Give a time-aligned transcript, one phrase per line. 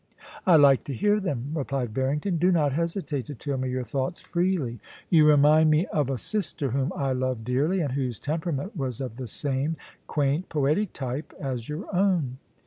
[0.47, 2.37] 'I like to hear them,' replied Barrington.
[2.37, 4.79] * Do not hesi tate to tell me your thoughts freely.
[5.11, 7.43] You remind me of a 8—2 1 16 POLICY AND PASSION, sister whom I loved
[7.45, 9.75] dearly, and whose temperament was of the same
[10.07, 12.37] quaint, poetic type as your o^n.'